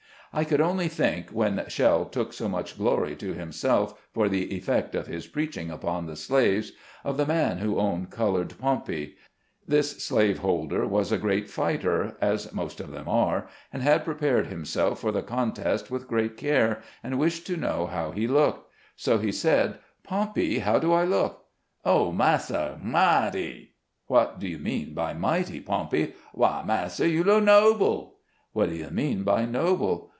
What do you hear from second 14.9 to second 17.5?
for the contest with great care, and wished